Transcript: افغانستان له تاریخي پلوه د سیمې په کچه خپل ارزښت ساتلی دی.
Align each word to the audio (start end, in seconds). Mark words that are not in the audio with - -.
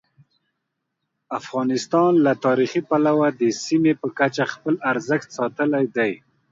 افغانستان 1.39 2.11
له 2.25 2.33
تاریخي 2.45 2.81
پلوه 2.89 3.27
د 3.41 3.41
سیمې 3.65 3.93
په 4.01 4.07
کچه 4.19 4.43
خپل 4.53 4.73
ارزښت 4.91 5.27
ساتلی 5.37 5.85
دی. 5.95 6.11